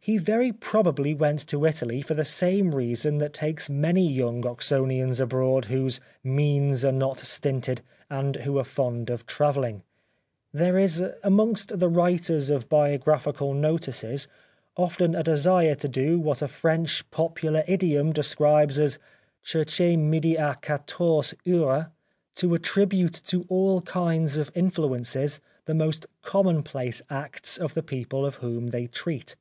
He 0.00 0.16
very 0.16 0.52
probably 0.54 1.12
went 1.12 1.40
to 1.48 1.66
Italy 1.66 2.00
for 2.00 2.14
the 2.14 2.24
same 2.24 2.74
reason 2.74 3.18
that 3.18 3.34
takes 3.34 3.68
many 3.68 4.10
young 4.10 4.40
Oxonians 4.46 5.20
abroad, 5.20 5.66
whose 5.66 6.00
means 6.24 6.82
are 6.82 6.92
not 6.92 7.18
stinted, 7.18 7.82
and 8.08 8.36
who 8.36 8.56
are 8.58 8.64
fond 8.64 9.10
of 9.10 9.26
travelling. 9.26 9.82
There 10.50 10.78
is 10.78 11.04
amongst 11.22 11.78
the 11.78 11.90
writers 11.90 12.48
of 12.48 12.70
biographical 12.70 13.52
notices 13.52 14.28
often 14.78 15.14
a 15.14 15.22
desire 15.22 15.74
to 15.74 15.88
do 15.88 16.18
what 16.18 16.40
a 16.40 16.46
i^ 16.46 16.48
145 16.48 16.58
The 16.58 16.76
Life 16.80 16.94
of 17.04 17.04
Oscar 17.04 17.04
Wilde 17.04 17.04
French 17.04 17.10
popular 17.10 17.64
idiom 17.68 18.12
describes 18.14 18.78
as" 18.78 18.98
chercher 19.44 19.98
midi 19.98 20.36
a 20.36 20.54
quatorze 20.54 21.34
heures/' 21.44 21.90
to 22.36 22.54
attribute 22.54 23.20
to 23.26 23.44
all 23.50 23.82
kinds 23.82 24.38
of 24.38 24.50
influences 24.54 25.40
the 25.66 25.74
most 25.74 26.06
commonplace 26.22 27.02
acts 27.10 27.58
of 27.58 27.74
the 27.74 27.82
people 27.82 28.24
of 28.24 28.36
whom 28.36 28.68
they 28.68 28.86
treat. 28.86 29.36